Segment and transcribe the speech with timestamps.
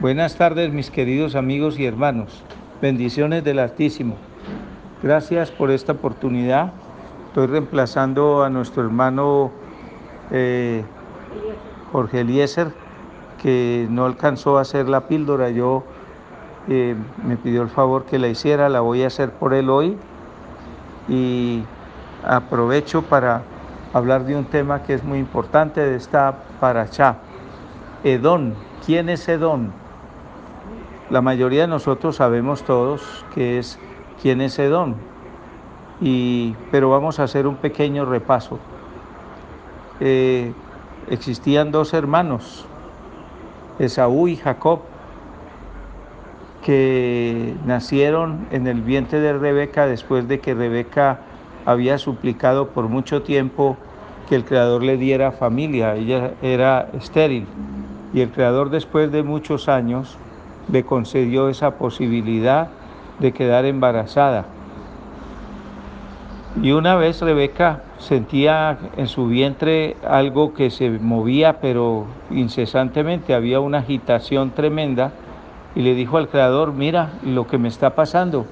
[0.00, 2.44] Buenas tardes mis queridos amigos y hermanos.
[2.80, 4.14] Bendiciones del Altísimo.
[5.02, 6.72] Gracias por esta oportunidad.
[7.26, 9.50] Estoy reemplazando a nuestro hermano
[10.30, 10.84] eh,
[11.90, 12.68] Jorge Eliezer,
[13.42, 15.50] que no alcanzó a hacer la píldora.
[15.50, 15.82] Yo
[16.68, 16.94] eh,
[17.24, 19.98] me pidió el favor que la hiciera, la voy a hacer por él hoy.
[21.08, 21.64] Y
[22.24, 23.42] aprovecho para
[23.92, 27.16] hablar de un tema que es muy importante de esta paracha.
[28.04, 28.54] Edón.
[28.86, 29.87] ¿Quién es Edón?
[31.10, 33.78] La mayoría de nosotros sabemos todos que es
[34.20, 34.96] quién es Edón.
[36.02, 38.58] Y, pero vamos a hacer un pequeño repaso.
[40.00, 40.52] Eh,
[41.08, 42.66] existían dos hermanos,
[43.78, 44.80] Esaú y Jacob,
[46.62, 51.20] que nacieron en el vientre de Rebeca después de que Rebeca
[51.64, 53.78] había suplicado por mucho tiempo
[54.28, 55.94] que el Creador le diera familia.
[55.96, 57.46] Ella era estéril
[58.12, 60.18] y el Creador después de muchos años
[60.70, 62.68] le concedió esa posibilidad
[63.18, 64.46] de quedar embarazada.
[66.62, 73.60] Y una vez Rebeca sentía en su vientre algo que se movía, pero incesantemente, había
[73.60, 75.12] una agitación tremenda,
[75.74, 78.46] y le dijo al Creador, mira lo que me está pasando.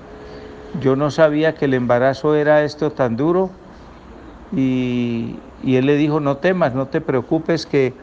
[0.81, 3.51] Yo no sabía que el embarazo era esto tan duro.
[4.55, 7.95] Y, y él le dijo, no temas, no te preocupes, que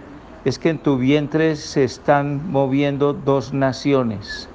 [0.46, 4.50] es que en tu vientre se están moviendo dos naciones.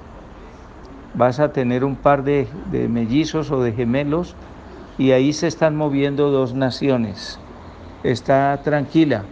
[1.15, 2.47] Vas a tener un par de,
[2.89, 4.35] mellizos o de gemelos
[4.97, 7.39] y ahí se están moviendo dos naciones.
[8.03, 9.23] Está tranquila.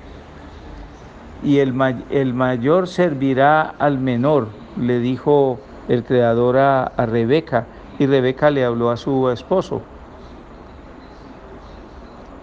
[1.44, 1.76] Y el,
[2.10, 7.68] el mayor servirá al menor, le dijo el creador a, a Rebeca.
[8.00, 9.82] Y Rebeca le habló a su esposo.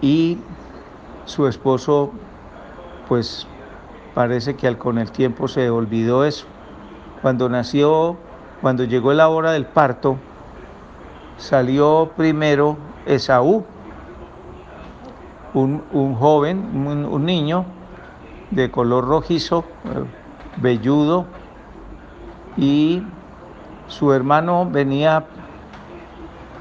[0.01, 0.37] Y
[1.25, 2.11] su esposo,
[3.09, 3.47] pues
[4.15, 6.47] parece que con el tiempo se olvidó eso.
[7.21, 8.17] Cuando nació,
[8.61, 10.17] cuando llegó la hora del parto,
[11.37, 13.65] salió primero Esaú,
[15.53, 16.57] un, un joven,
[16.87, 17.65] un, un, niño
[18.51, 20.03] de color rojizo, eh,
[20.57, 21.25] velludo,
[22.57, 23.03] y
[23.87, 25.25] su hermano venía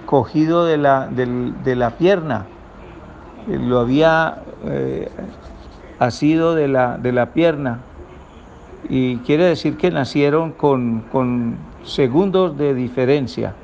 [0.07, 2.47] cogido de la, de, de la pierna,
[3.47, 5.09] lo había eh,
[6.07, 7.81] asido de la, de la pierna,
[8.89, 13.55] y quiere decir que nacieron con, con segundos de diferencia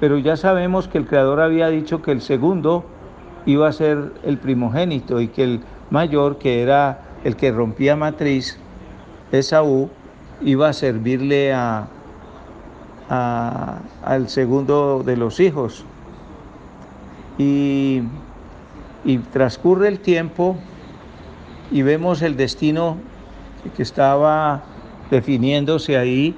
[0.00, 2.84] pero ya sabemos que el Creador había dicho que el segundo
[3.46, 5.60] iba a ser el primogénito y que el
[5.90, 8.58] mayor, que era el que rompía matriz,
[9.32, 9.90] Esaú,
[10.40, 11.88] iba a servirle a,
[13.10, 15.84] a, al segundo de los hijos.
[17.38, 18.02] Y,
[19.04, 20.56] y transcurre el tiempo
[21.70, 22.96] y vemos el destino
[23.76, 24.62] que estaba
[25.10, 26.34] definiéndose ahí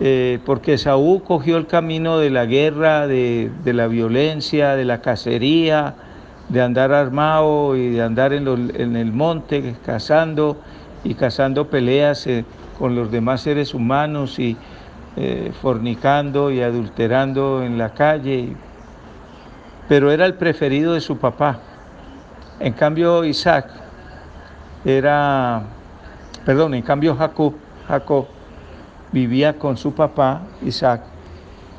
[0.00, 5.00] eh, porque Saúl cogió el camino de la guerra, de, de, la violencia, de la
[5.00, 5.94] cacería,
[6.48, 8.46] de andar armado y de andar en,
[8.76, 10.56] en el monte cazando
[11.02, 12.44] y cazando peleas eh,
[12.78, 14.56] con los demás seres humanos y
[15.16, 18.54] eh, fornicando y adulterando en la calle.
[19.88, 21.58] Pero era el preferido de su papá.
[22.60, 23.87] En cambio Isaac
[24.88, 25.64] era,
[26.46, 27.52] perdón, en cambio Jacob,
[27.86, 28.26] Jacob
[29.12, 31.02] vivía con su papá Isaac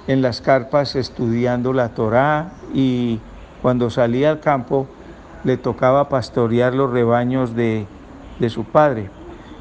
[0.08, 3.20] en las carpas estudiando la Torá y
[3.64, 4.88] cuando salía al campo
[5.44, 7.88] le tocaba pastorear los rebaños de,
[8.40, 9.10] de su padre.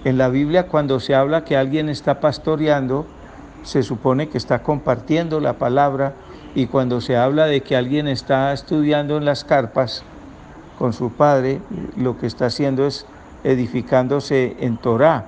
[0.04, 3.06] En la Biblia cuando se habla que alguien está pastoreando,
[3.62, 6.12] se supone que está compartiendo la palabra
[6.54, 10.04] y cuando se habla de que alguien está estudiando en las carpas
[10.78, 11.60] con su padre,
[11.96, 13.06] lo que está haciendo es
[13.44, 15.26] edificándose en Torá.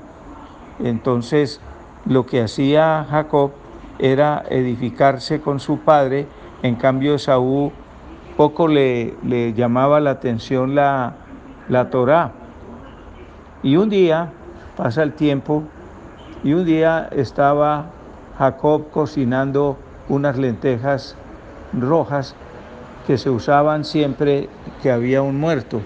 [0.79, 1.61] Entonces,
[2.07, 3.53] lo que hacía Jacob
[3.99, 6.27] era edificarse con su padre,
[6.63, 7.73] en cambio Saúl
[8.37, 11.15] poco le, le, llamaba la atención la,
[11.69, 12.33] la Torá.
[13.63, 14.33] Y un día,
[14.77, 15.65] pasa el tiempo,
[16.43, 17.91] y un día estaba
[18.39, 19.77] Jacob cocinando
[20.09, 21.17] unas lentejas
[21.79, 22.35] rojas
[23.07, 24.49] que se usaban siempre
[24.83, 25.83] que había un muerto.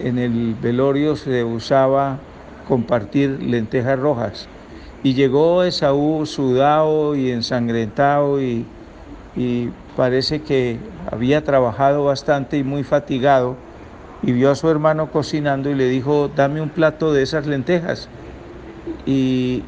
[0.00, 2.18] En el velorio se usaba
[2.70, 4.48] compartir lentejas rojas.
[5.02, 8.66] Y llegó Esaú sudado y ensangrentado y,
[9.96, 10.78] parece que
[11.10, 13.56] había trabajado bastante y muy fatigado
[14.22, 18.08] y vio a su hermano cocinando y le dijo, dame un plato de esas lentejas.
[19.06, 19.64] Y,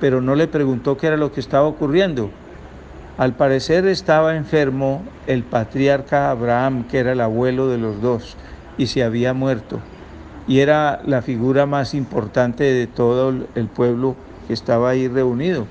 [0.00, 2.30] pero no le preguntó qué era lo que estaba ocurriendo.
[3.18, 8.36] Al parecer estaba enfermo el patriarca Abraham, que era el abuelo de los dos,
[8.78, 9.80] y se había muerto.
[10.48, 14.14] y era la figura más importante de todo el pueblo
[14.46, 15.66] que estaba ahí reunido.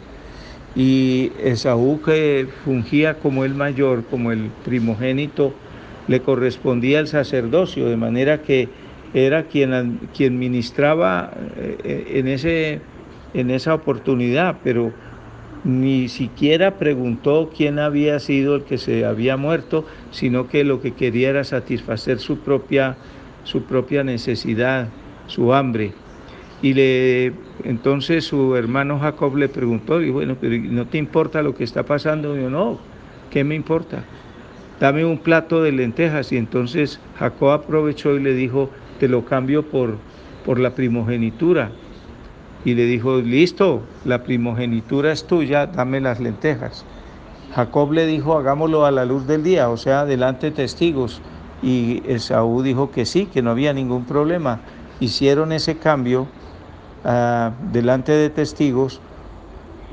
[0.75, 5.53] Y Esaú que fungía como el mayor, como el primogénito,
[6.07, 8.67] le correspondía el sacerdocio, de manera que
[9.13, 12.81] era quien, quien ministraba eh, en, ese,
[13.33, 14.91] en esa oportunidad, pero
[15.65, 20.93] ni siquiera preguntó quién había sido el que se había muerto, sino que lo que
[20.93, 22.95] quería era satisfacer su propia,
[23.43, 24.87] su propia necesidad,
[25.25, 25.91] su hambre.
[26.61, 27.33] Y le,
[27.63, 31.83] entonces su hermano Jacob le preguntó, y bueno, pero ¿no te importa lo que está
[31.83, 32.37] pasando?
[32.37, 32.79] Yo, no,
[33.31, 34.03] ¿qué me importa?
[34.79, 36.31] Dame un plato de lentejas.
[36.31, 38.69] Y entonces Jacob aprovechó y le dijo,
[38.99, 39.97] te lo cambio por,
[40.45, 41.71] por la primogenitura.
[42.65, 46.83] Y le dijo, listo, la primogenitura es tuya, dame las lentejas.
[47.53, 51.21] Jacob le dijo, hagámoslo a la luz del día, o sea, delante de testigos.
[51.61, 54.61] Y Esaú dijo que sí, que no había ningún problema.
[54.99, 56.27] Hicieron ese cambio
[57.03, 58.99] ah, delante de testigos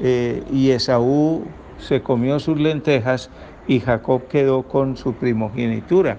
[0.01, 1.45] eh, y Esaú
[1.79, 3.31] se comió sus lentejas
[3.69, 6.17] y Jacob quedó con su primogenitura.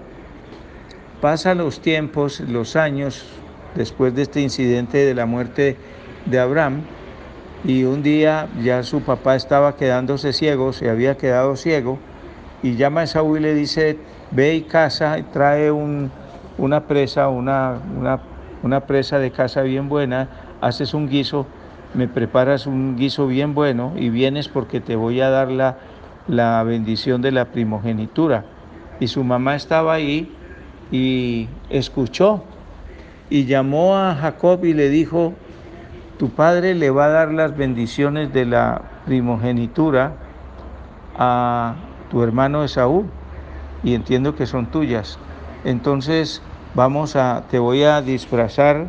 [1.20, 3.24] Pasan los tiempos, los años,
[3.74, 5.76] después de este incidente de la muerte
[6.26, 6.82] de Abraham,
[7.64, 11.98] y un día ya su papá estaba quedándose ciego, se había quedado ciego,
[12.62, 13.98] y llama a Esaú y le dice,
[14.30, 17.78] ve y casa y trae una presa, una,
[18.62, 20.28] una, presa de casa bien buena,
[20.60, 21.46] haces un guiso,
[21.94, 25.76] me preparas un guiso bien bueno y vienes porque te voy a dar la,
[26.26, 28.44] la bendición de la primogenitura.
[28.98, 30.32] Y su mamá estaba ahí
[30.90, 32.44] y escuchó
[33.28, 35.34] y llamó a Jacob y le dijo,
[36.18, 40.12] tu padre le va a dar las bendiciones de la primogenitura
[41.16, 41.74] a
[42.10, 43.06] tu hermano Esaú
[43.82, 45.18] y entiendo que son tuyas.
[45.64, 46.42] Entonces
[46.74, 48.86] vamos a, te voy a disfrazar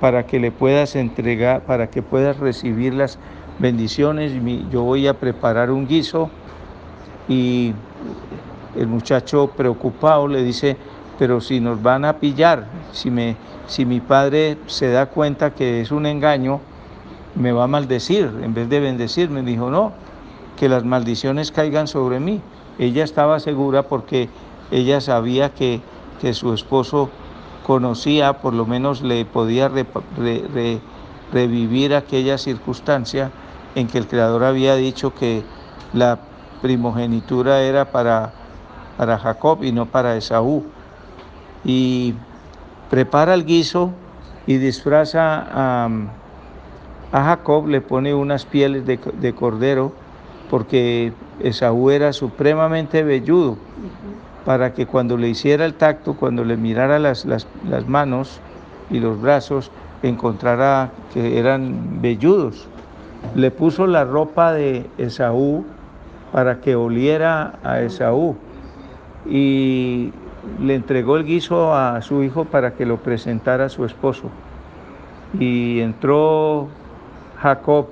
[0.00, 3.18] para que le puedas entregar, para que puedas recibir las
[3.58, 4.32] bendiciones.
[4.70, 6.30] Yo voy a preparar un guiso
[7.28, 7.74] y
[8.76, 10.76] el muchacho preocupado le dice,
[11.18, 13.36] pero si nos van a pillar, si, me,
[13.66, 16.60] si mi padre se da cuenta que es un engaño,
[17.34, 19.42] me va a maldecir en vez de bendecirme.
[19.42, 19.92] Me dijo, no,
[20.56, 22.40] que las maldiciones caigan sobre mí.
[22.78, 24.28] Ella estaba segura porque
[24.70, 25.80] ella sabía que,
[26.20, 27.10] que su esposo
[27.66, 29.70] conocía, por lo menos le podía
[31.32, 33.32] revivir aquella circunstancia
[33.74, 35.42] en que el Creador había dicho que
[35.92, 36.20] la
[36.62, 38.32] primogenitura era para,
[38.96, 40.64] para Jacob y no para Esaú
[41.64, 42.14] y
[42.90, 43.92] prepara el guiso
[44.46, 45.90] y disfraza a,
[47.12, 49.92] Jacob, le pone unas pieles de, cordero,
[50.50, 53.56] porque Esaú era supremamente velludo,
[54.44, 58.40] para que cuando le hiciera el tacto, cuando le mirara las, las, las manos
[58.90, 59.70] y los brazos,
[60.02, 62.68] encontrara que eran velludos.
[63.34, 65.64] Le puso la ropa de Esaú
[66.32, 68.36] para que oliera a Esaú.
[69.26, 70.12] Y
[70.60, 74.30] le entregó el guiso a su hijo para que lo presentara a su esposo.
[75.38, 76.68] Y entró
[77.40, 77.88] Jacob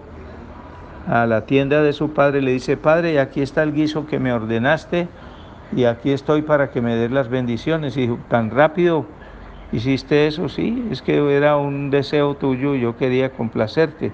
[1.06, 4.32] a la tienda de su padre le dice, Padre, aquí está el guiso que me
[4.32, 5.08] ordenaste
[5.74, 7.96] y aquí estoy para que me des las bendiciones.
[7.96, 9.06] Y tan rápido
[9.70, 14.12] hiciste eso, sí, es que era un deseo tuyo, yo quería complacerte.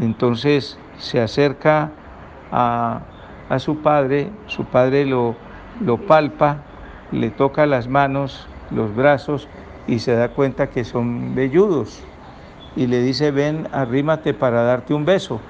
[0.00, 1.90] Entonces se acerca
[2.52, 3.00] a,
[3.48, 5.34] a su padre, su padre lo,
[5.80, 6.58] lo palpa
[7.12, 9.48] le toca las manos, los brazos
[9.86, 12.02] y se da cuenta que son velludos.
[12.74, 15.40] Y le dice, ven, arrímate para darte un beso.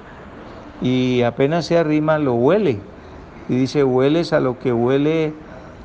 [0.81, 2.79] Y apenas se arrima, lo huele.
[3.49, 5.33] Y dice, hueles a lo que huele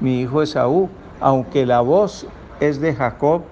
[0.00, 0.88] mi hijo Esaú.
[1.20, 2.26] Aunque la voz
[2.60, 3.42] es de Jacob,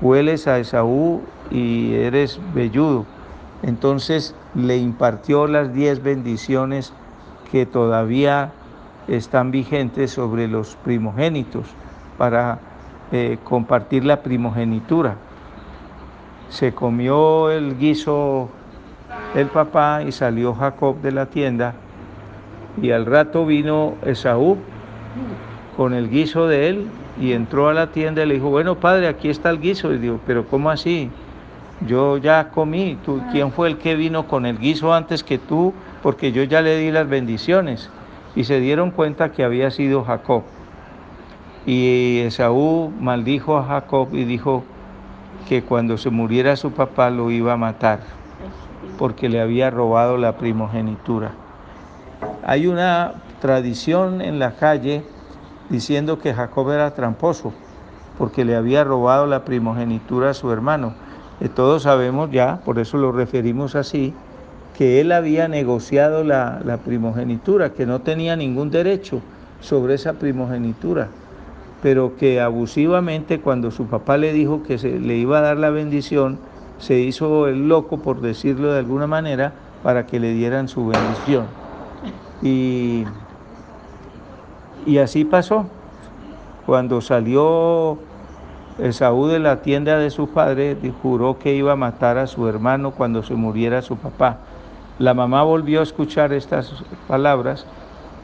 [0.00, 3.04] hueles a Esaú y eres velludo.
[3.62, 6.92] Entonces le impartió las diez bendiciones
[7.50, 8.52] que todavía
[9.10, 11.66] están vigentes sobre los primogénitos
[12.16, 12.58] para
[13.12, 15.16] eh, compartir la primogenitura.
[16.48, 18.48] Se comió el guiso
[19.34, 21.74] el papá y salió Jacob de la tienda
[22.80, 24.56] y al rato vino Esaú
[25.76, 26.86] con el guiso de él
[27.20, 29.92] y entró a la tienda y le dijo, bueno padre, aquí está el guiso.
[29.92, 31.10] Y dijo, pero ¿cómo así?
[31.86, 35.72] Yo ya comí, ¿Tú, ¿quién fue el que vino con el guiso antes que tú?
[36.02, 37.90] Porque yo ya le di las bendiciones
[38.34, 40.42] y se dieron cuenta que había sido Jacob.
[41.66, 44.64] Y Esaú maldijo a Jacob y dijo
[45.48, 48.00] que cuando se muriera su papá lo iba a matar
[49.00, 51.32] porque le había robado la primogenitura.
[52.44, 55.04] Hay una tradición en la calle
[55.70, 57.54] diciendo que Jacob era tramposo,
[58.18, 60.92] porque le había robado la primogenitura a su hermano.
[61.40, 64.14] Eh, todos sabemos ya, por eso lo referimos así,
[64.76, 69.20] que él había negociado la, primogenitura, que no tenía ningún derecho
[69.60, 71.08] sobre esa primogenitura,
[71.82, 75.70] pero que abusivamente cuando su papá le dijo que se, le iba a dar la
[75.70, 76.38] bendición,
[76.78, 81.44] se hizo el loco, por decirlo de alguna manera, para que le dieran su bendición.
[82.42, 83.04] Y,
[84.86, 85.66] y así pasó.
[86.64, 87.98] Cuando salió
[88.78, 92.92] Esaú de la tienda de su padre, juró que iba a matar a su hermano
[92.92, 94.38] cuando se muriera su papá.
[95.00, 96.74] La mamá volvió a escuchar estas
[97.08, 97.64] palabras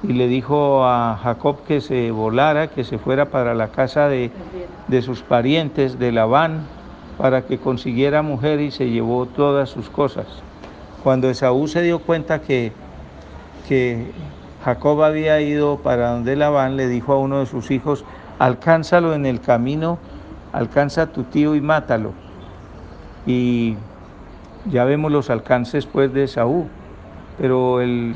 [0.03, 4.31] y le dijo a Jacob que se volara, que se fuera para la casa de,
[4.87, 6.67] de sus parientes de Labán
[7.17, 10.27] para que consiguiera mujer y se llevó todas sus cosas.
[11.03, 12.73] Cuando Esaú se dio cuenta que,
[13.67, 14.11] que
[14.63, 18.05] Jacob había ido para donde Labán, le dijo a uno de sus hijos,
[18.39, 19.97] alcánzalo en el camino,
[20.53, 22.13] alcanza a tu tío y mátalo.
[23.25, 23.77] Y
[24.71, 26.67] ya vemos los alcances pues de Esaú,
[27.39, 28.15] pero el,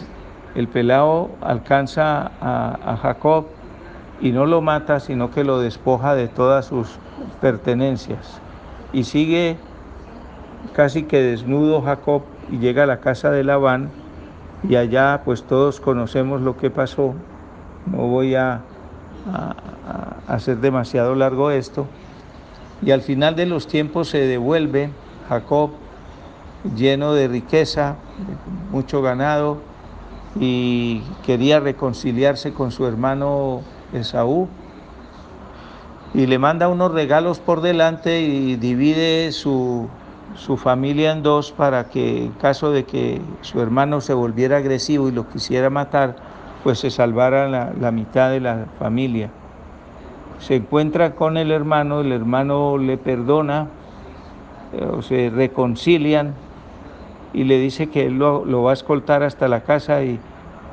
[0.55, 3.47] el pelao alcanza a, a Jacob
[4.21, 6.99] y no lo mata, sino que lo despoja de todas sus
[7.41, 8.41] pertenencias.
[8.93, 9.57] Y sigue
[10.75, 13.91] casi que desnudo Jacob y llega a la casa de Labán
[14.69, 17.15] y allá pues todos conocemos lo que pasó.
[17.87, 18.61] No voy a,
[19.33, 19.55] a,
[20.29, 21.87] hacer demasiado largo esto.
[22.83, 24.91] Y al final de los tiempos se devuelve
[25.29, 25.71] Jacob
[26.77, 27.97] lleno de riqueza,
[28.71, 29.59] mucho ganado,
[30.39, 33.63] y quería reconciliarse con su hermano
[33.93, 34.49] Esaú.
[36.15, 39.89] Y le manda unos regalos por delante y divide su,
[40.35, 45.09] su familia en dos para que en caso de que su hermano se volviera agresivo
[45.09, 46.17] y lo quisiera matar,
[46.65, 49.31] pues se salvara la, la mitad de la familia.
[50.41, 53.69] Se encuentra con el hermano, el hermano le perdona,
[54.73, 56.35] eh, se reconcilian
[57.33, 60.19] y le dice que él lo, lo, va a escoltar hasta la casa y,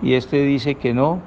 [0.02, 1.22] y este dice que no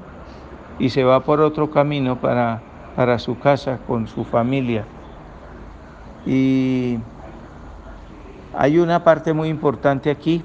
[0.78, 2.62] y se va por otro camino para,
[2.96, 4.84] para su casa con su familia.
[6.26, 6.99] Y
[8.56, 10.42] hay una parte muy importante aquí,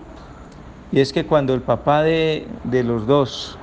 [0.92, 3.58] y es que cuando el papá de, de los dos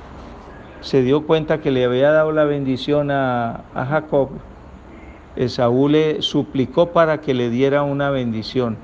[0.81, 4.29] se dio cuenta que le había dado la bendición a, a Jacob,
[5.35, 8.77] Esaú le suplicó para que le diera una bendición.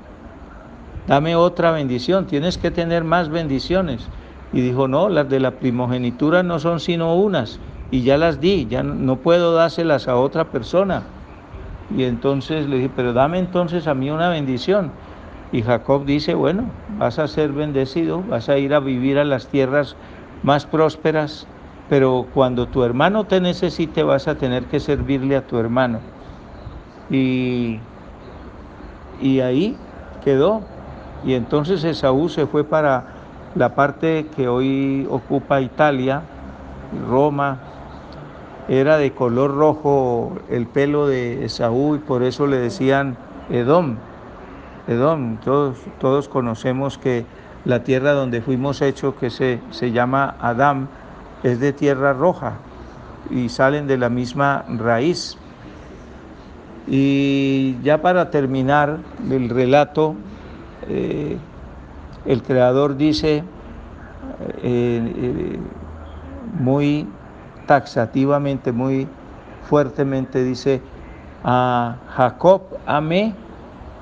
[1.06, 4.06] Dame otra bendición, tienes que tener más bendiciones.
[4.52, 8.66] Y dijo, no, las de la primogenitura no son sino unas, y ya las di,
[8.66, 11.02] ya no puedo dárselas a otra persona.
[11.96, 14.92] Y entonces le dije, pero dame entonces a mí una bendición.
[15.52, 16.64] Y Jacob dice, bueno,
[16.98, 19.96] vas a ser bendecido, vas a ir a vivir a las tierras
[20.44, 21.46] más prósperas,
[21.88, 25.98] pero cuando tu hermano te necesite vas a tener que servirle a tu hermano.
[27.10, 27.78] Y,
[29.20, 29.76] y ahí
[30.24, 30.62] quedó.
[31.24, 33.04] Y entonces Esaú se fue para
[33.54, 36.22] la parte que hoy ocupa Italia,
[37.08, 37.58] Roma.
[38.68, 43.16] Era de color rojo el pelo de Esaú y por eso le decían
[43.50, 43.96] Edom.
[44.86, 47.26] Edom, todos, todos conocemos que
[47.64, 50.88] la tierra donde fuimos hechos, que se, se llama Adán,
[51.42, 52.54] es de tierra roja
[53.30, 55.36] y salen de la misma raíz.
[56.86, 58.98] Y ya para terminar
[59.30, 60.14] el relato,
[60.92, 61.38] eh,
[62.26, 63.42] el creador dice eh,
[64.62, 65.58] eh,
[66.58, 67.06] muy
[67.66, 69.06] taxativamente, muy
[69.68, 70.82] fuertemente, dice,
[71.44, 73.34] a Jacob amé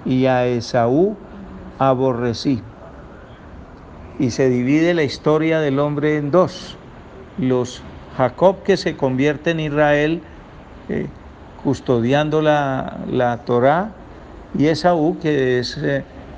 [0.06, 1.16] y a Esaú
[1.78, 2.62] aborrecí.
[4.18, 6.78] Y se divide la historia del hombre en dos.
[7.36, 7.82] Los
[8.16, 10.22] Jacob que se convierte en Israel
[11.62, 13.90] custodiando la, la Torah
[14.58, 15.78] y Esaú que es,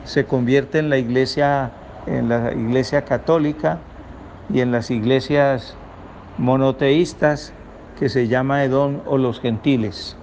[0.04, 1.72] se convierte en la iglesia,
[2.06, 3.78] en la iglesia católica
[4.52, 5.76] y en las iglesias
[6.38, 7.52] monoteístas
[7.98, 10.16] que se llama Edom o los gentiles.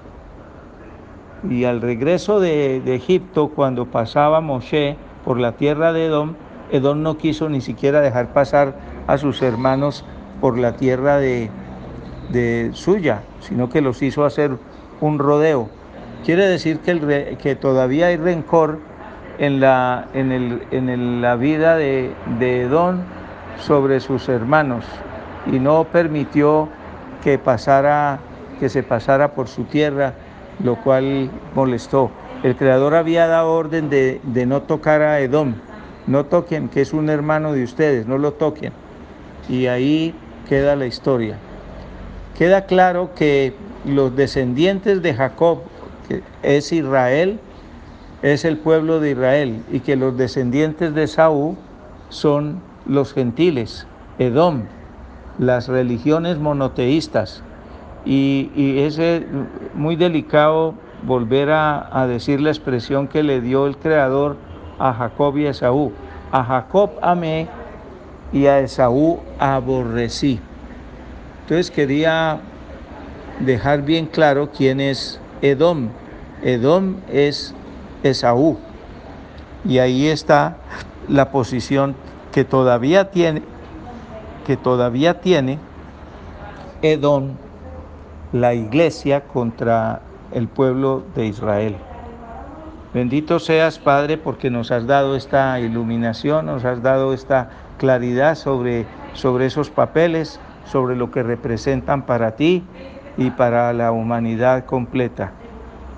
[1.49, 6.33] Y al regreso de, de, Egipto, cuando pasaba Moshe por la tierra de Edom,
[6.71, 10.03] Edom no quiso ni siquiera dejar pasar a sus hermanos
[10.41, 11.49] por la tierra de,
[12.29, 14.57] de suya, sino que los hizo hacer
[15.01, 15.69] un rodeo.
[16.25, 18.79] Quiere decir que, el, que todavía hay rencor
[19.39, 22.99] en la, en el, en la vida de, de Edom
[23.59, 24.85] sobre sus hermanos
[25.45, 26.69] y no permitió
[27.23, 28.19] que pasara,
[28.59, 30.13] que se pasara por su tierra
[30.63, 32.11] lo cual molestó.
[32.43, 35.55] El Creador había dado orden de, de, no tocar a Edom,
[36.05, 38.73] no toquen, que es un hermano de ustedes, no lo toquen.
[39.49, 40.13] Y ahí
[40.47, 41.37] queda la historia.
[42.37, 43.53] Queda claro que
[43.85, 45.59] los descendientes de Jacob,
[46.07, 47.39] que es Israel,
[48.21, 51.55] es el pueblo de Israel y que los descendientes de Saúl
[52.09, 53.85] son los gentiles,
[54.17, 54.63] Edom,
[55.37, 57.43] las religiones monoteístas.
[58.05, 58.99] Y, es
[59.73, 64.37] muy delicado volver a, a, decir la expresión que le dio el Creador
[64.79, 65.91] a Jacob y a Esaú.
[66.31, 67.47] A Jacob amé
[68.31, 70.39] y a Esaú aborrecí.
[71.41, 72.39] Entonces quería
[73.39, 75.89] dejar bien claro quién es Edom.
[76.43, 77.53] Edom es
[78.03, 78.57] Esaú.
[79.65, 80.57] Y ahí está
[81.07, 81.95] la posición
[82.31, 83.41] que todavía tiene,
[84.45, 85.59] que todavía tiene
[86.81, 87.31] Edom,
[88.31, 90.01] la iglesia contra
[90.31, 91.75] el pueblo de Israel.
[92.93, 98.85] Bendito seas, Padre, porque nos has dado esta iluminación, nos has dado esta claridad sobre,
[99.13, 102.63] sobre esos papeles, sobre lo que representan para ti
[103.17, 105.31] y para la humanidad completa.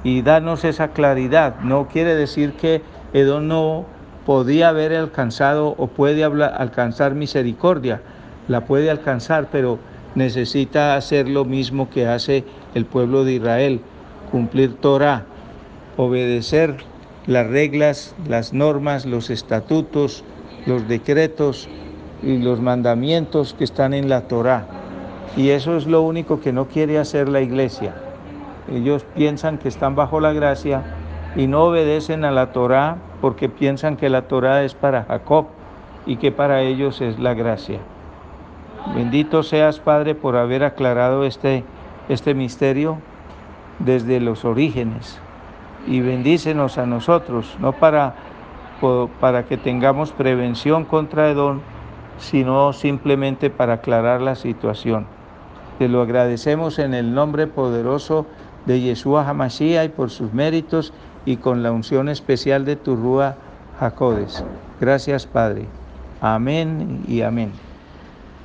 [0.04, 1.60] Y danos esa claridad.
[1.62, 2.82] No quiere decir que
[3.14, 3.86] Edom no
[4.26, 8.02] podía haber alcanzado o puede alcanzar misericordia,
[8.48, 9.80] la puede alcanzar, pero
[10.16, 12.44] necesita hacer lo mismo que hace
[12.76, 13.82] el pueblo de Israel,
[14.32, 15.26] cumplir Torah,
[15.98, 16.78] obedecer
[17.26, 20.24] las reglas, las normas, los estatutos,
[20.66, 21.68] los decretos
[22.24, 24.68] y los mandamientos que están en la Torah.
[25.38, 27.96] Y eso es lo único que no quiere hacer la iglesia.
[28.72, 30.84] Ellos piensan que están bajo la gracia
[31.36, 35.48] y no obedecen a la Torah porque piensan que la Torah es para Jacob
[36.06, 37.80] y que para ellos es la gracia.
[38.96, 41.64] Bendito seas, Padre, por haber aclarado este,
[42.08, 42.98] este misterio
[43.80, 45.20] desde los orígenes
[45.88, 48.16] y bendícenos a nosotros, no para,
[49.20, 51.62] para que tengamos prevención contra Edón,
[52.18, 55.08] sino simplemente para aclarar la situación.
[55.78, 58.26] Te lo agradecemos en el nombre poderoso
[58.66, 60.94] de Yeshua Hamashiach y por sus méritos
[61.26, 63.36] y con la unción especial de tu Rúa
[63.80, 64.44] Jacodes.
[64.80, 65.66] Gracias, Padre.
[66.22, 67.69] Amén y amén.